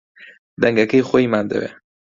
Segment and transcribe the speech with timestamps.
[0.61, 1.69] دەنگەکەی خۆیمان دەوێ